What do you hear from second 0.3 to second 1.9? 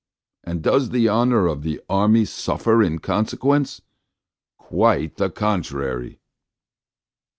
And does the honour of the